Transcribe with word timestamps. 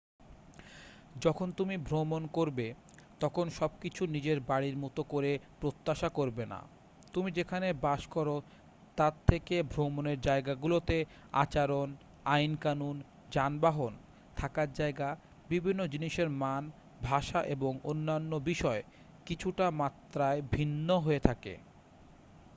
যখন 1.21 1.47
তুমি 1.51 1.75
ভ্রমন 1.77 2.23
করবে 2.27 2.67
তখন 3.19 3.45
সবকিছু 3.49 4.01
নিজের 4.07 4.39
বাড়ির 4.41 4.77
মতো 4.77 5.01
করে 5.03 5.31
প্রত্যাশা 5.59 6.09
করবে 6.09 6.43
না 6.45 6.59
তুমি 7.13 7.29
যেখানে 7.31 7.67
বাস 7.81 8.01
করো 8.07 8.35
তার 8.97 9.15
থেকে 9.27 9.55
ভ্রমনের 9.63 10.17
যায়গাগুলোতে 10.21 10.97
আচরণ 11.33 11.89
আইন 12.25 12.53
কানুন 12.55 12.95
যানবাহন 13.31 13.93
থাকার 14.35 14.69
যায়গা 14.73 15.09
বিভিন্ন 15.49 15.81
জিনিসের 15.87 16.29
মান 16.41 16.63
ভাষা 17.03 17.39
এবং 17.45 17.71
অন্যান্য 17.83 18.31
বিষয় 18.41 18.81
কিছুটা 19.25 19.65
মাত্রায় 19.71 20.39
ভিন্ন 20.51 20.89
হয়ে 20.97 21.19
থাকে 21.19 21.53